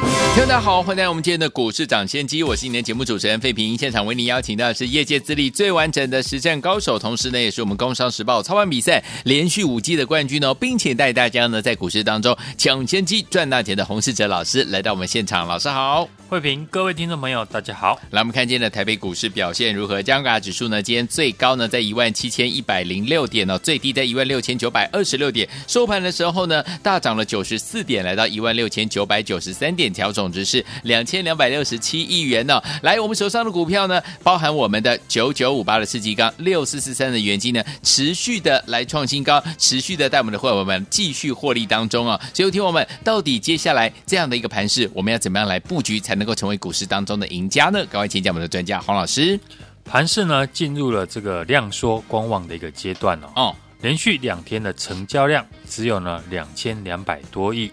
[0.00, 3.76] 听众大家好，欢迎来到我们今天的股市抢先机，我是你的节目主持人费平。
[3.76, 17.98] 现场为您邀请到的是业界资历最完整的实战高手，同时呢，也是我们工商时报操盘比赛连续五季的冠军哦，并且带大家呢在股市当中抢先机赚大钱的洪世哲老师来到我们现场，老师好，慧平，各位听众朋友大家好。
[18.10, 20.02] 来，我们看今天的台北股市表现如何？
[20.02, 30.18] 加权指数呢，今天最高呢在一万七千一百零六点哦，最低在一万六千九百二十六点，收盘的时候呢大涨了九十四点，来到一万六千九百九十三点，调整。
[30.18, 32.64] 总值是两千两百六十七亿元呢、哦。
[32.82, 42.20] 来，我们手上的股票呢，包含我们的九九五八的世纪钢、六四四三的元晶呢，持续的来创新高，持续的带我们的会员们继续获利当中啊、哦。
[42.34, 47.86] 所以，听我们到底接下来这样的一个盘势，我们要怎么样来布局，才能够成为股市当中的赢家呢？
[47.86, 49.38] 赶快请教我们的专家黄老师。
[49.84, 53.28] 盘市呢，进入了这个量缩观望的一个阶段哦。
[53.36, 57.70] 哦，连续两天的成交量只有呢两千两百多亿。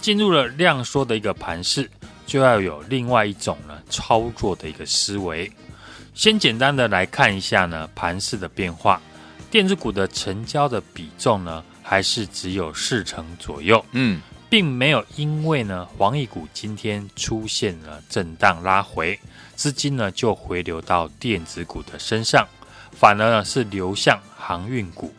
[0.00, 1.90] 进入了量缩的一个盘市，
[2.24, 5.50] 就要有另外一种呢操作的一个思维。
[6.14, 9.00] 先简单的来看一下呢盘市的变化，
[9.50, 14.20] 电子股的成交的比重呢还是只有四成左右，嗯，
[14.50, 19.18] 并没有因为呢防疫股今天出现了震荡拉回，
[19.54, 22.46] 资金呢就回流到电子股的身上，
[22.90, 25.14] 反而呢是流向航运股。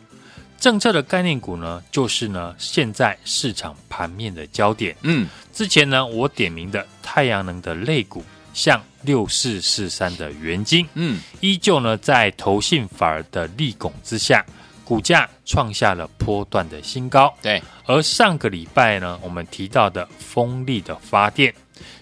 [0.60, 4.94] 政策的概念股呢，就是呢现在市场盘面的焦点。
[5.00, 8.22] 嗯，之前呢我点名的太阳能的类股，
[8.54, 14.44] 像六四四三的元晶，嗯，依旧呢在投信法人的力拱之下，
[14.92, 17.32] 股价创下了波段的新高。
[17.40, 21.54] 对，而上个礼拜呢，我们提到的风力的发电，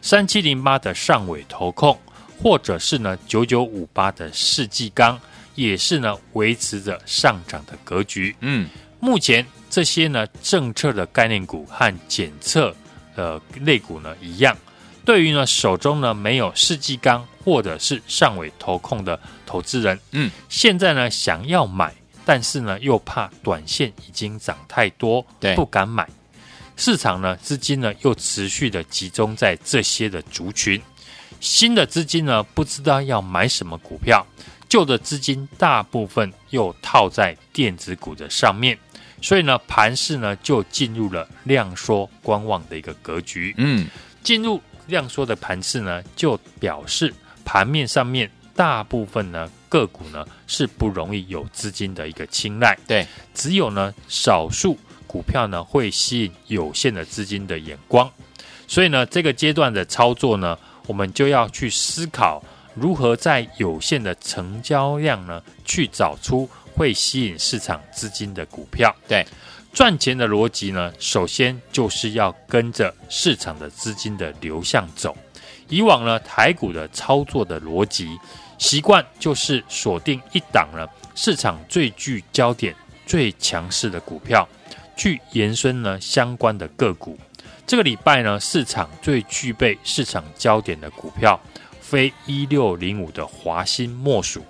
[0.03, 1.97] 三七零八的上尾投控，
[2.43, 5.17] 或者是呢九九五八的世纪钢。
[5.55, 8.35] 也是呢，维持着上涨的格局。
[8.41, 8.69] 嗯，
[8.99, 12.75] 目前这些呢政策的概念股和检测
[13.15, 14.57] 的类股呢一样，
[15.05, 21.95] 对于呢手中呢没有世纪钢或者是上尾投控的投资人，嗯，现在呢想要买，
[22.31, 26.09] 但是呢又怕短线已经涨太多，对，不敢买。
[26.77, 30.81] 市场呢资金呢又持续的集中在这些的族群，
[31.41, 34.25] 新的资金呢不知道要买什么股票。
[34.69, 38.79] 旧的资金大部分又套在电子股的上面，
[39.21, 43.53] 所以呢，盘市呢就进入了量缩观望的一个格局。
[43.57, 43.89] 嗯，
[44.23, 47.13] 进入量缩的盘市呢，就表示
[47.45, 52.79] 盘面上面大部分呢个股呢是不容易有资金的一个青睐。
[52.87, 54.77] 对，只有呢少数
[55.07, 58.11] 股票呢会吸引有限的资金的眼光。
[58.69, 62.45] 所以呢，这个阶段的操作呢，我们就要去思考。
[62.75, 68.95] 如何在有限的成交量呢，去找出会吸引市场资金的股票？
[69.09, 69.27] 对，
[69.73, 75.17] 赚钱的逻辑呢，首先就是要跟着市场的资金的流向走。
[75.69, 78.19] 以往呢，台股的操作的逻辑
[78.61, 82.77] 习惯就是锁定一档呢市场最具焦点、
[83.07, 84.47] 最强势的股票，
[84.95, 87.19] 去延伸呢相关的个股。
[87.67, 91.41] 这个礼拜呢，市场最具备市场焦点的股票。
[91.81, 94.45] 非一六零五的华新莫属。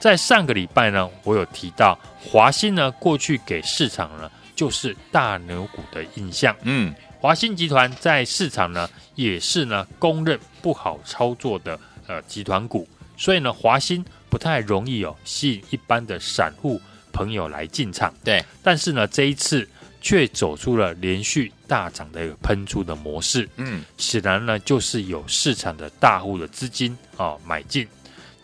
[0.00, 6.56] 在上个礼拜呢，我有提到华新呢，过去给市场呢就是大牛股的印象。
[6.62, 16.80] 嗯，华新集团在市场呢也是呢公认不好操作的呃集团股，所以呢华新不太容易哦吸引一般的散户
[17.12, 18.14] 朋友来进场。
[18.24, 19.68] 对，但是呢这一次。
[20.00, 27.86] 却走出了连续大涨的一个喷出的模式，嗯，显然呢就是有市场的大户的资金啊买进。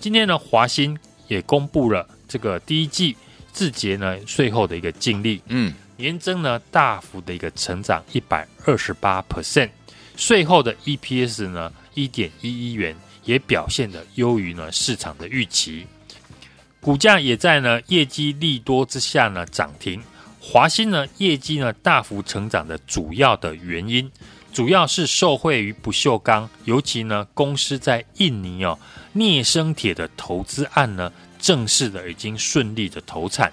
[0.00, 0.98] 今天呢，华新
[1.28, 3.16] 也公布了这个第一季
[3.52, 9.70] 字节呢税后的一个净利，嗯，年增呢大幅的一个成长一百二十八 percent，
[10.16, 15.86] 税后的 EPS 呢一点一一元，也表现得优于呢市场的预期，
[16.80, 20.02] 股价也在呢业绩利多之下呢涨停。
[20.40, 24.10] 华新呢业绩呢大幅成长的主要的原因，
[24.52, 28.78] 主要是受惠于不锈钢，尤其呢公司在印尼哦
[29.14, 31.10] 镍生铁的投资案呢
[31.40, 33.50] 正式的已经顺利的投产。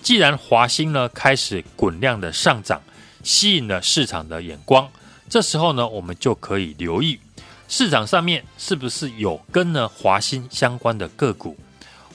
[0.00, 2.80] 既然华新呢开始滚量的上涨，
[3.24, 4.88] 吸引了市场的眼光，
[5.28, 7.18] 这时候呢我们就可以留意
[7.68, 11.54] 市场上面是不是有跟呢华新相关的个股。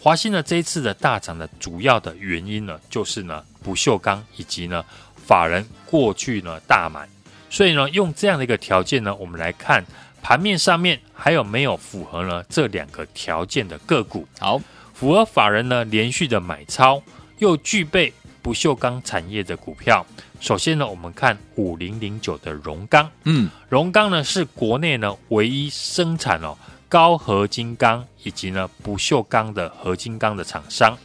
[0.01, 4.83] 华新呢这一次的大涨的主要的原因呢，就是呢不锈钢以及呢
[5.15, 7.07] 法人过去呢大买，
[7.50, 9.85] 所以呢用这样的一个条件呢，我们来看
[10.21, 14.27] 盘面上面还有没有符合呢这两个条件的个股。
[14.39, 14.59] 好，
[14.94, 17.01] 符合法人呢连续的买超，
[17.38, 18.11] 又具备
[18.41, 20.06] 不锈钢产业的股票。
[20.44, 26.54] 首先呢，我们看五零零九的荣钢，嗯，荣钢呢是国内呢唯一生产哦
[26.90, 30.98] 高合金钢以及呢不锈钢的合金钢的厂商，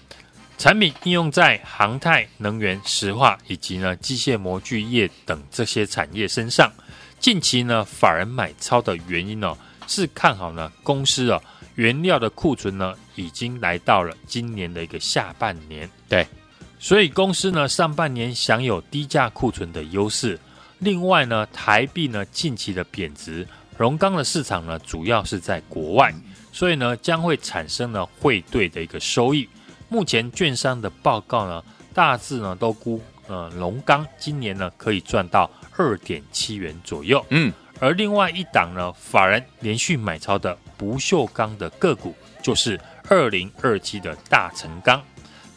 [0.58, 6.68] 产品应用在航太、能源、石化以及呢机械模具业等这些产业身上。
[7.20, 9.56] 近期呢法人买超的原因哦
[9.86, 11.40] 是看好呢公司哦
[11.76, 16.26] 原料的库存呢已经来到了今年的一个下半年，对。
[16.78, 20.38] 所以公司呢，上半年享有低价库存的优势。
[20.78, 23.46] 另外呢，台币呢近期的贬值，
[23.76, 26.14] 荣钢的市场呢主要是在国外，
[26.52, 29.48] 所以呢将会产生呢汇兑的一个收益。
[29.88, 37.24] 目前券商的报告呢，大致呢都估呃荣钢今年呢可以赚到二点七元左右。
[37.30, 42.78] 嗯，而另外一档呢，法人连续买超的不锈钢的个股，就是
[43.08, 45.02] 二零二七的大成钢。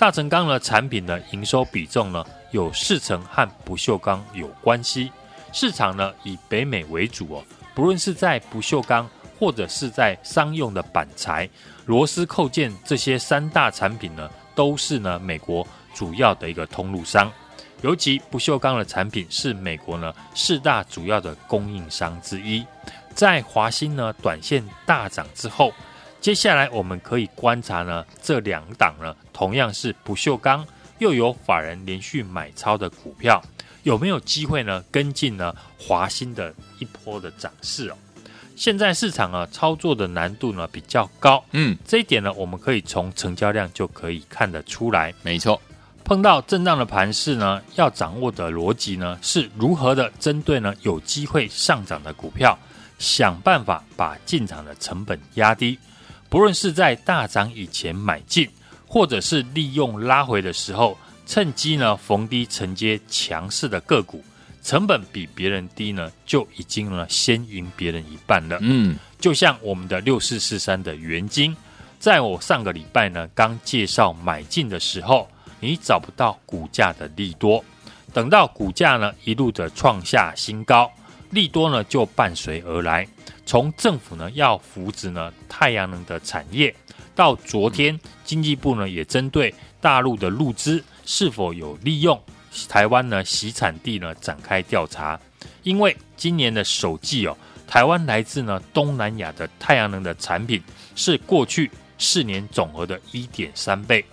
[0.02, 5.12] 大成钢的产品的，营收比重呢有四成和不锈钢有关系。
[5.54, 7.44] 市场呢以北美为主哦，
[7.76, 9.08] 不论是在不锈钢
[9.38, 11.48] 或者是在商用的板材、
[11.86, 17.32] 螺丝扣件这些三大产品呢，都是呢美国主要的一个通路商。
[17.84, 22.66] 尤其不锈钢的产品是美国呢四大主要的供应商之一。
[23.14, 25.72] 在华新呢短线大涨之后。
[26.22, 30.64] 接下来我们可以观察呢，这两档呢同样是不锈钢，
[31.00, 33.42] 又有法人连续买超的股票，
[33.82, 37.98] 有没有机会呢跟进呢华新的一波的涨势哦？
[38.56, 45.12] 现在市场啊操作的难度呢比较高，嗯，这一点呢我们可以从成交量就可以看得出来。
[45.24, 45.60] 没错，
[46.04, 52.56] 碰到震荡的盘势呢，要掌握的逻辑呢是如何的针对呢有机会上涨的股票，
[53.00, 55.80] 想办法把进场的成本压低。
[56.32, 58.50] 不论是在大涨以前买进，
[58.88, 64.24] 或者是利用拉回的时候，趁机呢逢低承接强势的个股，
[64.64, 68.58] 成本比别人低呢，就已经呢先赢别人一半了。
[68.62, 71.54] 嗯，就像我们的六四四三的元金，
[72.00, 75.30] 在我上个礼拜呢刚介绍买进的时候，
[75.60, 77.62] 你找不到股价的利多，
[78.14, 80.90] 等到股价呢一路的创下新高，
[81.32, 83.06] 利多呢就伴随而来。
[83.52, 86.74] 从政府呢要扶植呢太阳能的产业，
[87.14, 92.18] 到昨天经济部呢也针对大陆的陆资是否有利用
[92.70, 95.20] 台湾呢洗产地呢展开调查，
[95.64, 97.38] 因为今年的首季哦，
[97.68, 100.64] 台湾来自呢东南亚的太阳能的产品
[100.96, 104.06] 是过去四年总和的一点三倍，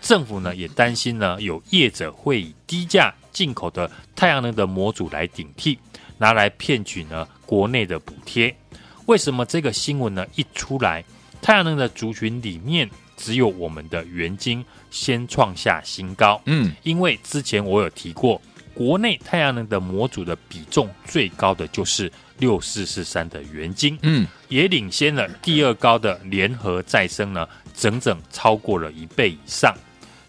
[0.00, 5.78] 政府呢也担心呢有业者会以低价进口的太阳能的模组来顶替，
[6.16, 8.56] 拿来骗取呢国内的补贴。
[9.06, 11.04] 为什么这个新闻呢一出来，
[11.40, 16.40] 太阳能的族群里面只有我们的元晶先创下新高？
[16.46, 18.40] 嗯，因为之前我有提过，
[18.74, 29.72] 国内太阳能的模组的比重最高的就是六四四三的元晶，嗯，也领先了第二高的联合再生呢，整整超过了一倍以上。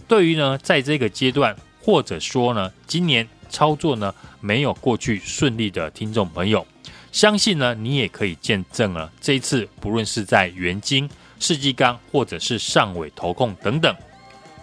[0.07, 6.65] 对于呢，在这个阶段或者说呢，今年操作呢没有过去顺利的听众朋友。
[7.12, 9.12] 相信呢，你也可以见证了。
[9.20, 11.10] 这一次，不论是在元晶、
[11.40, 13.96] 世纪钢，或者是上纬投控等等，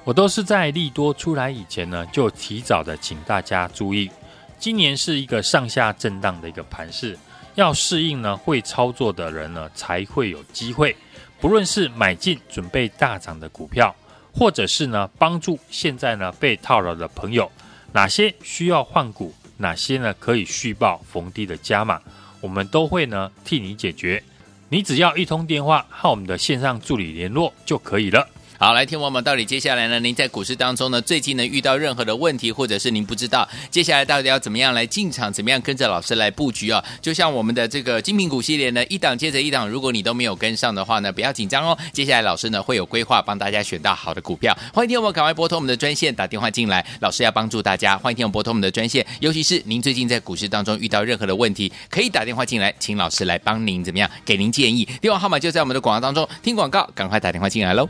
[0.04, 4.10] 我都是在利多出来以前呢，就提早的请大家注意。
[4.58, 7.18] 今年是一个上下震荡的一个盘势，
[7.54, 10.94] 要适应呢，会操作的人呢，才会有机会。
[11.40, 13.94] 不论是买进准备大涨的股票，
[14.32, 17.50] 或者是呢，帮助现在呢被套牢的朋友，
[17.92, 22.00] 哪些需要换股，哪些呢可以续报逢低的加码。
[22.44, 24.22] 我们都会呢替你解决，
[24.68, 28.28] 你只要一通电话和我们的线上助理联络就可以了。
[28.56, 29.98] 好，来听我们到底接下来呢？
[29.98, 36.82] 您在股市当中呢，最近呢遇到任何的问题，或者是您不知道接下来到底要怎么样来进场，怎么样跟着老师来布局啊？
[37.02, 41.76] 就像我们的这个精品股系列呢，一档接着一档，如果你都没有跟上的话呢，不要紧张哦。
[41.92, 44.56] 接下来老师呢会有规划，帮大家选到好的股票。
[44.72, 47.98] 欢迎听我们赶快拨通我们的专线打电话进来，老师要帮助大家。
[47.98, 54.88] 欢迎听我们拨通我们的专线，尤其是您最近在股市当中遇到任何的问题，可以打电话进来，请老师来帮您怎么样，给您建议。
[55.00, 57.88] 电话号码就在我们的广告当中，听广告赶快打电话进来喽。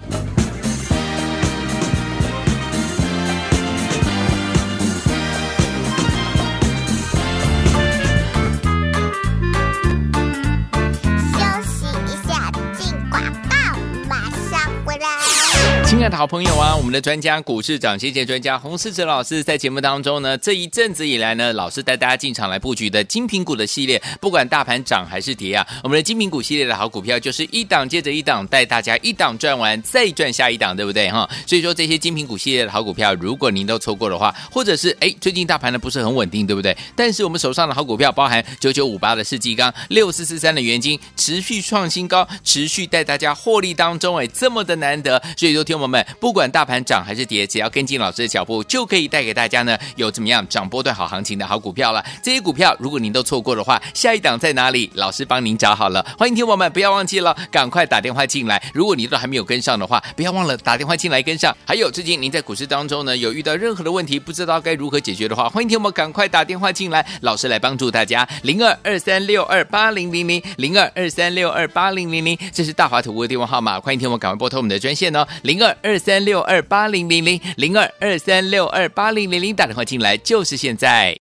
[15.94, 31.26] 亲爱的好朋友啊，我们的专家股市涨跌谢专家洪士哲老师在节目当中呢，这一阵子以来呢，老师带大家进场来布局的精品股的系列，不管大盘涨还是跌啊，我们的精品股系列的好股票就是一档接着一档，带大家一档赚完再赚下一档，对不对哈？
[31.46, 36.76] 所以说这些精品股系列的好股票，如果您都错过的话，或者是哎最近大盘呢不是很稳定，对不对？
[36.94, 45.83] 但是我们手上的好股票，包含九九五八的世纪钢、六四四三的元金，持续创新高，持续带大家获利当中，哎，这么的难得，所以说听我们。
[45.86, 52.04] 们不管大盘涨还是跌，只要跟进老师的脚步，就可以带给大家呢有怎么样涨波段好行情的好股票了。
[52.22, 54.90] 这些股票如果您都错过的话，下一档在哪里？
[54.94, 56.04] 老师帮您找好了。
[56.18, 58.62] 欢迎听我们，不要忘记了，赶快打电话进来。
[58.72, 61.56] 如果你都还没有跟上的话，不要忘了打电话进来跟上。
[61.66, 68.28] 还有最近您在股市当中呢有遇到任何的问题，不知道该如何解决的话，欢迎听我们赶快打电话进来，老师来帮助大家。
[68.42, 73.80] 零二二三六二八零零零零二二三六二八零零零，这是大华图的电话号码。
[73.80, 75.73] 欢迎听我们赶快拨通我们的专线哦，零二。
[75.82, 81.23] 二三六二八零零零零二二三六二八零零零，打电话进来就是现在。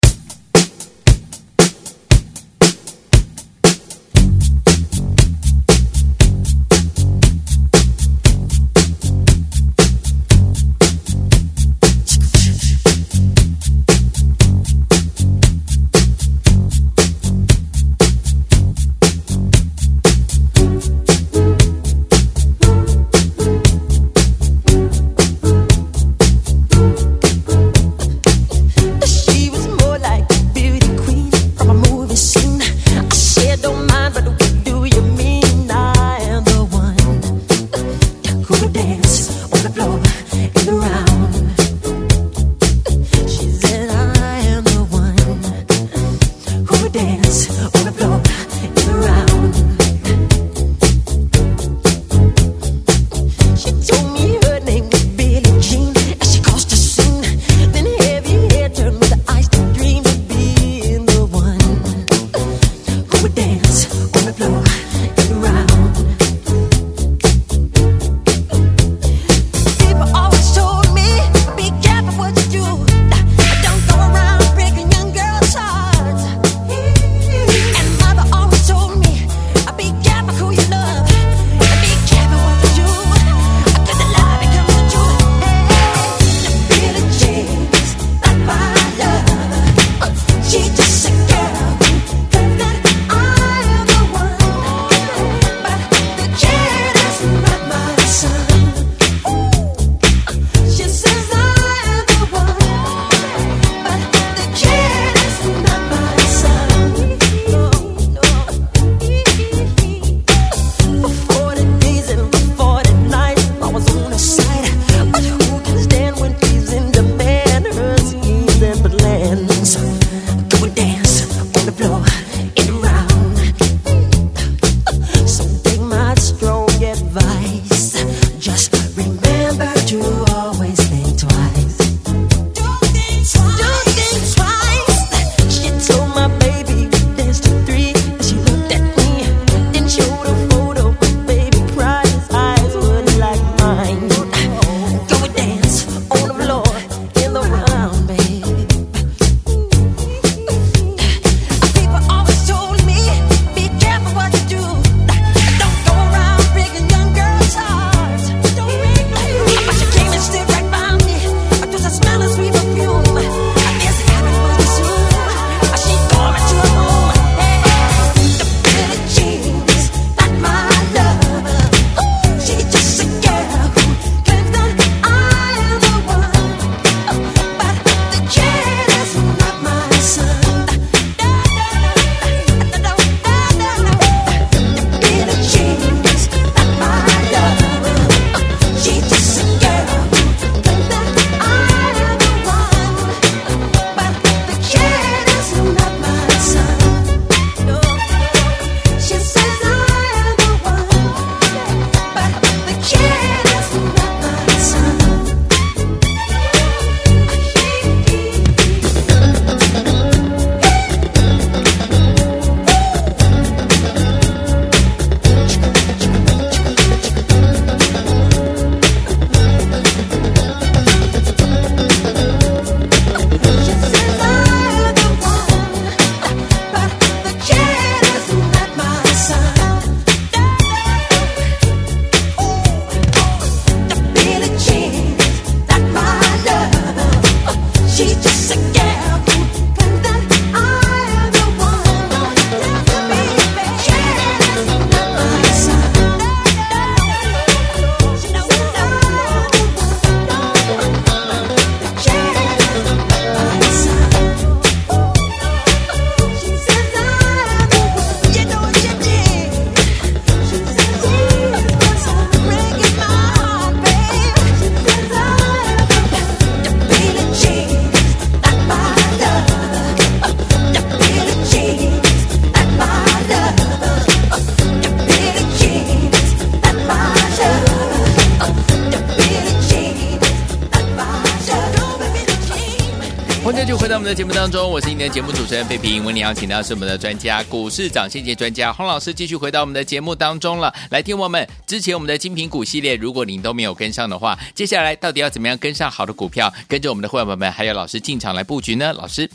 [284.08, 286.06] 们的节目当中，我是今天的节目主持人费平。
[286.06, 290.74] 为你邀请到是我们的专家，股市涨先机专家洪老师，继续回到我们的节目当中了。
[290.92, 298.94] 来听我们之前我们的精品股系列，如果您都没有跟上的话，接下来到底要怎么样跟上好的股票，跟着我们的会员朋友们还有老师进场来布局呢？
[298.94, 299.30] 老师，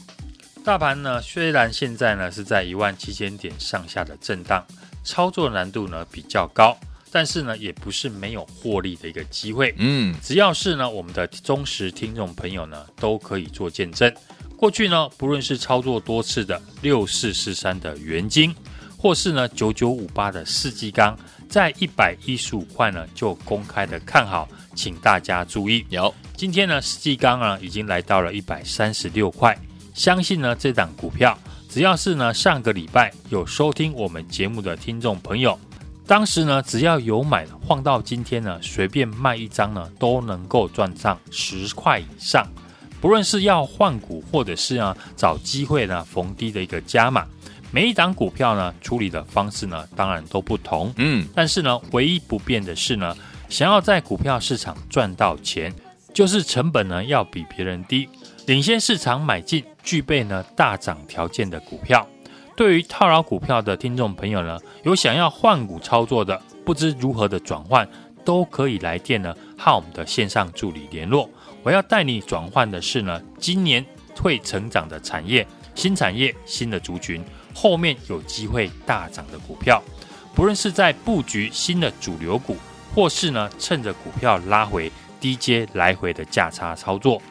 [0.65, 4.65] 大盘呢虽然现在呢是在一万七千点上下的震荡，
[5.05, 6.75] 操作难度呢比较高。
[7.15, 9.75] 但是呢，也不是没有获利的一个机会。
[9.77, 14.11] 嗯，只要是呢，我们的忠实听众朋友呢，都可以做见证。
[14.63, 18.55] 过去呢，不论是操作多次的六四四三的元金，
[18.97, 25.85] 或是呢九九五八的世纪钢，在一百一十五块呢就公开的看好，请大家注意。
[25.89, 29.59] 有今天呢，世纪钢啊已经来到了一百三十六块，
[29.95, 31.37] 相信呢这档股票，
[31.69, 35.59] 只要是呢上个礼拜有收听我们节目的听众朋友。
[36.07, 42.47] 当时呢，只要有买，晃到今天呢，随便卖一张呢，都能够赚上十块以上。
[43.03, 47.27] 不论是要换股，或者是啊找机会呢逢低的一个加码，
[47.73, 50.95] 每一档股票呢处理的方式呢，当然都不同。
[50.99, 53.13] 嗯，但是呢，唯一不变的是呢，
[53.49, 55.75] 想要在股票市场赚到钱，
[56.15, 58.09] 就是成本呢要比别人低，
[58.47, 62.07] 领先市场买进，具备呢大涨条件的股票。
[62.55, 67.89] 对于套牢股票的听众朋友呢，有想要换股操作的，不知如何的转换，
[68.25, 71.31] 都可以来电呢，和我们的线上助理联络。
[71.63, 73.85] 我要带你转换的是呢，今年
[74.17, 75.47] 会成长的产业、
[75.77, 79.81] 新产业、新的族群，后面有机会大涨的股票。
[80.35, 82.57] 不论是在布局新的主流股，
[82.93, 87.23] 或是呢，趁着股票拉回低阶来回的价差操作，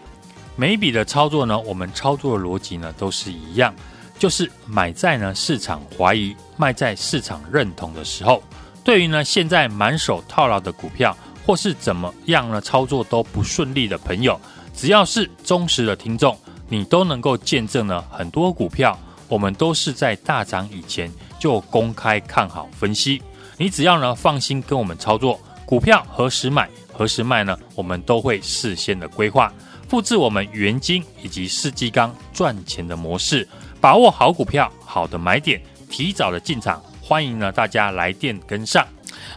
[0.55, 3.75] 每一笔的操作呢，我们操作的逻辑呢，都是一样。
[4.17, 8.41] 就是买在呢市场怀疑，卖在市场认同的时候。
[8.83, 14.39] 对于呢现在满手套牢的股票，或是怎么样呢操作都不顺利的朋友，
[14.75, 16.37] 只要是忠实的听众，
[16.69, 23.21] 你都能够见证呢很多股票，我们都是在大涨以前就公开看好分析。
[23.57, 27.57] 你只要呢放心跟我们操作，股票何时买何时卖呢？
[27.75, 29.51] 我们都会事先的规划，
[29.87, 33.47] 复制我们元金以及世纪钢赚钱的模式。
[33.79, 38.85] 把握好股票，好的买点，提早的进场，欢迎呢大家来电跟上。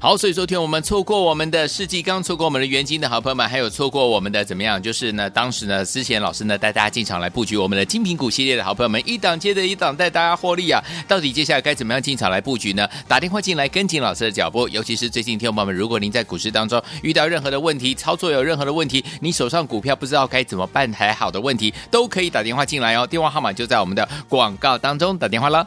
[0.01, 4.83] 好，所以昨天我们错过我们的世纪钢，错过我们的元金的好朋友们，还有错过我们的怎么样？
[4.83, 10.83] 就是呢，当时呢，之前老师呢带大家进场来布局我们的精品股系列的好朋友们，一档接着一档带大家获利啊！
[11.09, 12.87] 到底接下来该怎么样进场来布局呢？
[13.09, 25.67] 打电话进来跟紧老师的脚步，尤其是最近听众朋友们，如果您在股市当中遇到任何的问题，操作有任何的问题，你手上股票不知道该怎么办才好的问题，都可以打电话进来哦，电话号码就在我们的广告当中，打电话了。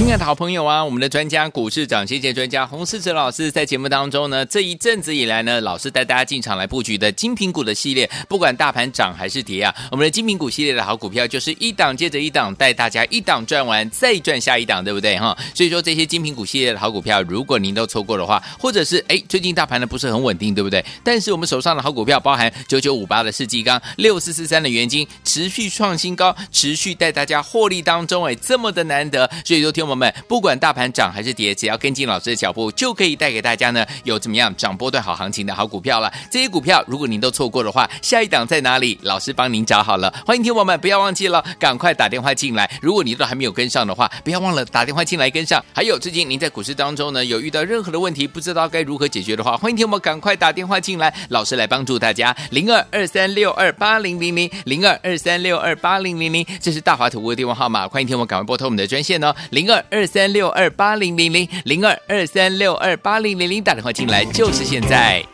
[0.00, 15.36] 亲爱的好朋友啊，我们的专家股市涨先机专家洪世哲老师在节目当中呢，这一阵子以来呢，老师带大家进场来布局的精品股的系列，不管大盘涨还是跌啊，我们的精品股系列的好股票就是一档接着一档，带大家一档赚完再赚下一档，对不对哈？
[15.54, 20.82] 所以说这些精品股系列的好股票，如果您都错过的话，或者是哎最近大盘呢不是很稳定，对不对？
[21.04, 30.00] 但是我们手上的好股票，包含九九五八的世纪钢、六四四三的元晶，持续创新高，持续带大家获利当中，哎这么的难得，所以说听我们。
[30.00, 36.10] 们不管大盘涨还是跌，只要跟进老师的脚步，就可以带给大家呢有怎么样涨波段好行情的好股票了。
[36.30, 38.98] 这些股票如果您都错过的话，下一档在哪里？
[39.02, 40.10] 老师帮您找好了。
[40.24, 42.70] 欢迎听我们不要忘记了，赶快打电话进来。
[42.80, 45.62] 如果你都还没有跟上的话，不要忘了打电话进来跟上。
[45.74, 52.34] 还有最近您在股市当中呢有遇到任何的问题，不知道该如何解决的话，欢迎听我们赶快打电话进来，老师来帮助大家。
[52.52, 57.86] 零二二三六二八零零零零二二三六二八零零零，这是大华图的电话号码。
[57.86, 59.79] 欢迎听我们赶快拨通我们的专线哦，零二。
[59.90, 65.24] 二三六二八零零零零二二三六二八零零零，打电话进来就是现在。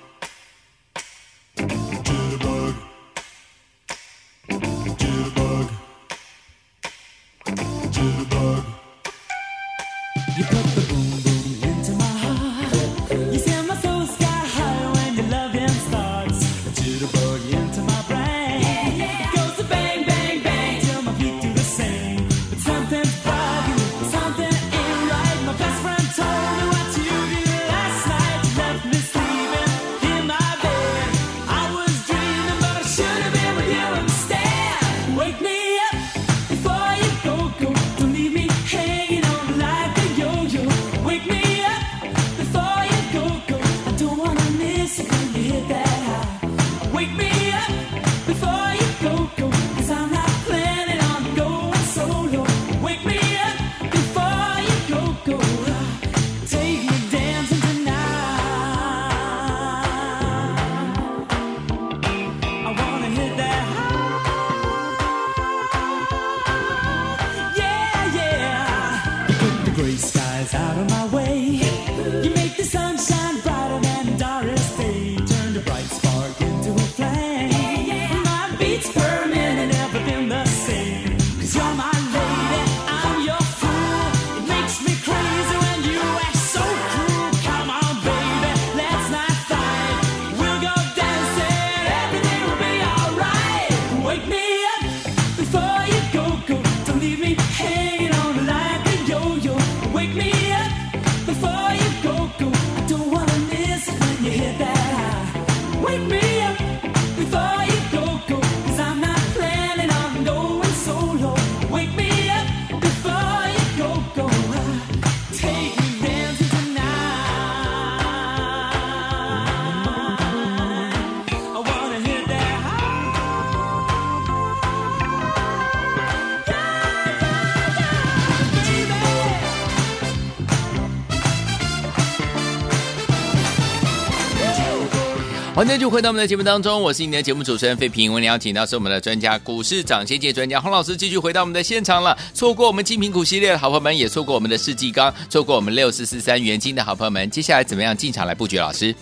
[135.56, 138.12] 欢迎就回到我们的节目当中，我是你的节目主持人费平。
[138.12, 142.14] 我们邀请到是我们的专家，股市涨先界专家洪老师，继续回到我们的现场了。
[142.34, 148.58] 错过我们精品股系列的好朋友们，也错过我们的世纪钢，错过我们六四四三元金的好朋友们，接下来怎么样进场来布局？
[148.58, 148.94] 老师，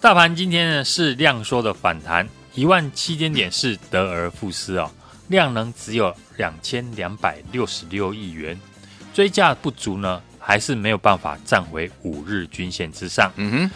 [0.00, 4.90] 大盘今天呢是量缩的反弹，一万七千点是得而复失哦，
[5.28, 8.60] 量能只有两千两百六十六亿元，
[9.14, 13.32] 追价不足呢，还是没有办法站回五日均线之上。
[13.36, 13.70] 嗯哼。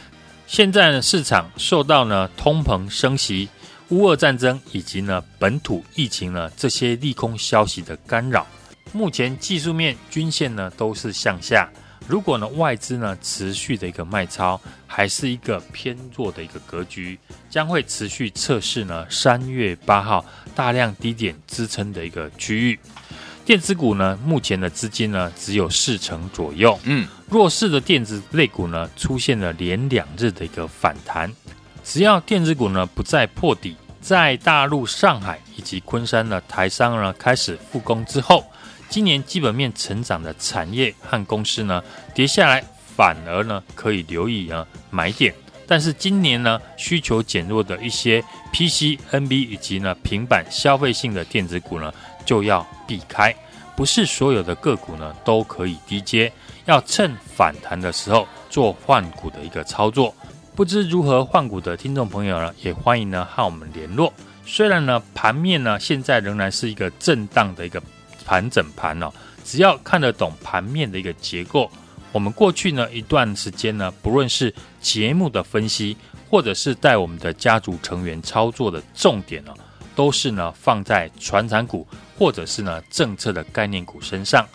[0.47, 3.49] 现在呢，市场受到呢通膨升息、
[3.89, 8.47] 乌俄战争以及呢本土疫情呢这些利空消息的干扰，
[8.93, 11.69] 目前技术面均线呢都是向下。
[12.07, 17.19] 如果呢外资呢持续的一个卖超，还是一个偏弱的一个格局，
[17.51, 22.79] 将会持续测试呢三月八号大量低点支撑的一个区域。
[23.47, 26.77] 电子股呢，目前的资金呢只有四成左右。
[26.83, 31.33] 嗯，弱势的电子类股呢出现了连两日的一个反弹。
[31.85, 38.45] 只要电子股呢不再破底，在大陆上海以及昆山的台商呢开始复工之后，
[38.89, 41.81] 今年基本面成长的产业和公司呢
[42.13, 42.65] 跌下来，
[42.97, 45.33] 反而呢可以留意呢买点。
[45.69, 48.21] 但是今年呢需求减弱的一些
[48.53, 51.95] PC、NB 以及呢平板消费性的电子股呢。
[52.27, 53.35] 就要避开，
[53.75, 56.31] 不是所有的个股呢都可以低接，
[56.67, 60.15] 要趁反弹的时候做换股的一个操作。
[60.55, 64.13] 不知如何换股的听众朋友呢，也欢迎呢和我们联络。
[64.45, 67.83] 虽然呢盘面呢现在仍然是一个震荡的一个
[68.25, 69.11] 盘整盘哦，
[69.45, 71.71] 只要看得懂盘面的一个结构，
[72.13, 75.97] 我们过去呢一段时间呢，不论是节目的分析，
[76.31, 79.53] 或者是带我们的家族成员操作的重点呢，
[79.95, 81.87] 都是呢放在传产股。
[82.19, 84.47] 或者是呢政策的概念股身上，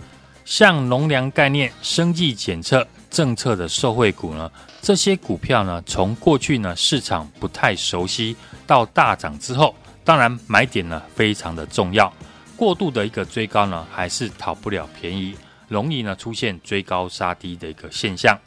[0.45, 12.11] 像农粮概念、生技检测政策的受惠股呢，这些股票呢，从过去呢市场不太熟悉到大涨之后，当然买点呢非常的重要。
[12.57, 15.35] 过度的一个追高呢，还是讨不了便宜，
[15.67, 18.37] 容易呢出现追高杀低的一个现象。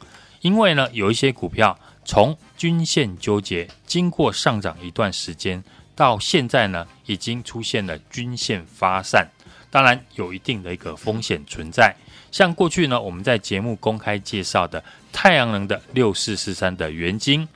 [0.41, 5.63] 因为呢有一些股票从均线纠结，经过上涨一段时间。
[5.95, 9.27] 到现在呢，已经出现了均线发散，
[9.71, 11.95] 当然有一定的一个风险存在。
[12.31, 17.47] 像过去呢，我们在节目公开介绍的太阳能的六四四三的元晶，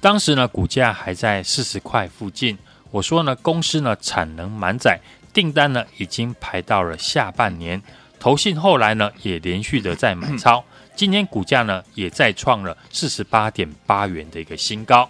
[0.00, 2.58] 当时呢股价还在四十块附近。
[2.90, 5.00] 我说呢，公司呢产能满载，
[5.32, 7.82] 订单呢已经排到了下半年。
[8.20, 10.62] 投信后来呢也连续的在买超，
[10.94, 15.08] 今天股价呢也再创了四十八点八元的一个新高。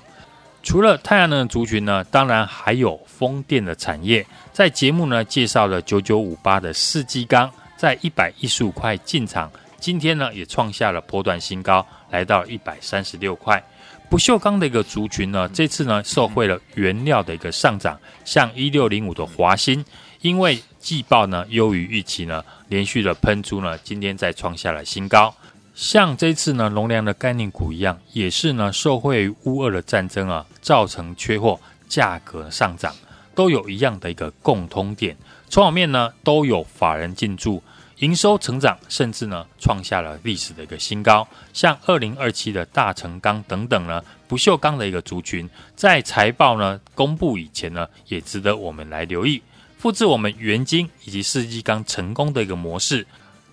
[0.63, 4.27] 除了太阳能的族群呢，当然还有风电的产业。
[4.53, 13.63] 在节目呢介绍了九九五八的世纪钢，在一百一十五块进场，今天呢也创下了波段新高，来到一百三十六块。
[14.11, 19.85] 不锈钢的一个族群呢，这次呢受惠了原料的一个上涨，像一六零五的华新，
[20.23, 25.35] 因为季报呢优于预期呢，连续的喷出呢，今天再创下了新高。
[25.79, 32.93] 像这次呢，农粮的概念股一样，也是呢，受惠于乌俄的战争啊，造成缺货，价格上涨，
[33.33, 35.17] 都有一样的一个共通点。
[35.49, 37.63] 筹码面呢，都有法人进驻，
[37.99, 41.27] 营收成长，甚至呢，创下了历史的一个新高。
[41.53, 49.41] 像二零二七的大成钢等等呢，不锈钢的一个族群，在财报呢公布以前呢，也值得我们来留意，
[49.79, 53.07] 复制我们元晶以及世纪钢成功的一个模式。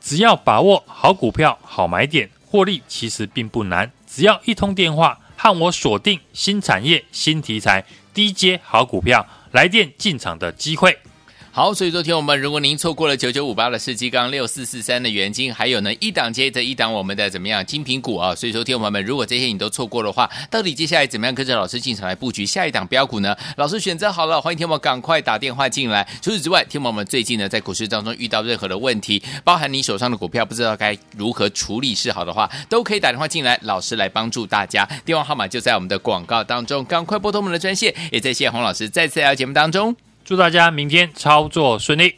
[0.05, 3.91] 只要把握好股票、好买点，获利其实并不难。
[4.05, 10.95] 只要一通电话，和我锁定新产业、新题材、低阶好股票，来电进场的机会。
[11.55, 18.35] 好，所以昨天我们，如果您错过了九九五八的世纪钢、六四四三的元金，还有呢一档接着一档我们的怎么样精品股啊？
[18.35, 23.33] 所以说，听众朋友们，如果这些你都错过的话，到底接下来怎么样跟着老师进场来布局下一档标股呢？
[23.55, 26.05] 老师选择好了，欢迎听众们赶快打电话进来。
[26.21, 34.85] 除此之外，听众们最近呢在股市当中遇到任何的问题，包含你手上的股票不知道该如何处理是好的话，都可以打电话进来，老师来帮助大家。
[35.05, 37.95] 电话号码就在我们的广告当中，赶快拨通我们的专线。
[38.11, 39.95] 也在谢洪老师再次来到节目当中。
[40.25, 42.15] 祝大家明天操作顺利。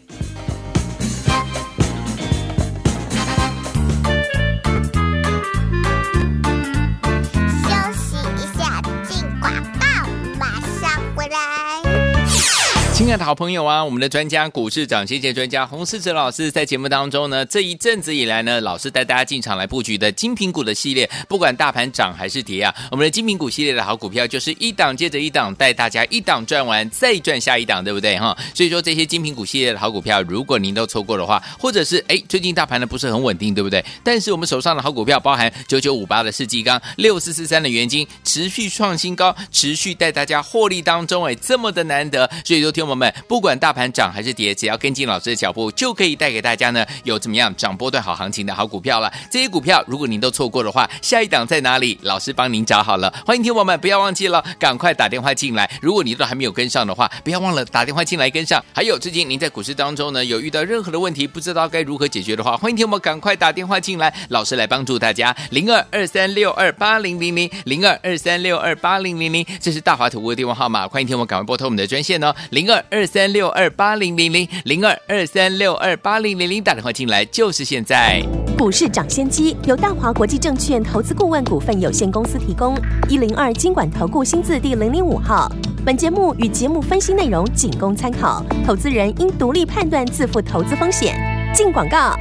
[13.07, 28.37] 亲爱的好朋友啊，我们的专家股市涨先见专家洪士哲老师在节目当中呢，这一阵子以来呢，老师带大家进场来布局的精品股的系列，不管大盘涨还是跌啊，我们的精品股系列的好股票就是一档接着一档，带大家一档赚完再赚下一档，对不对哈？
[28.53, 33.81] 所以说这些精品股系列的好股票，如果您都错过的话，或者是哎最近大盘呢不是很稳定，对不对？
[34.03, 42.96] 但是我们手上的好股票，包含九九五八的世纪钢、六四四三的元金，持续创新高，持续带大家获利当中，哎，这么的难得，所以说听我们。
[42.97, 49.11] 们不管大盘涨还是跌，只要跟进老师的脚步，就可以带给大家呢有怎么样涨波段好行情的好股票了。
[49.31, 51.97] 这些股票如果您都错过的话，下一档在哪里？
[52.01, 53.13] 老师帮您找好了。
[53.25, 55.69] 欢迎听我们不要忘记了，赶快打电话进来。
[55.81, 58.63] 如果你都还没有跟上的话，不要忘了打电话进来跟上。
[58.73, 65.35] 还有最近您在股市当中呢有遇到任何的问题，不知道该如何解决的话，欢迎听我们赶快打电话进来，老师来帮助大家。
[65.51, 78.21] 零二二三六二八零零零零二二三六二八零零零，这是大华投顾的电话号码，欢迎听我们赶快拨通我们的专线哦，零二二三六二八零零零零二二三六二八零零零，打电话进来就是现在。
[78.57, 82.75] 股市涨先机由大华国际证券投资顾问股份有限公司提供，
[83.07, 85.51] 一零二经管投顾新字第零零五号。
[85.85, 91.15] 本节目与节目分析内容仅供参考，投资人应独立判断，自负投资风险。
[91.53, 92.15] 进广告。